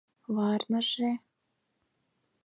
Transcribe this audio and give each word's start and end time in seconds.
—Варныже. 0.35 1.11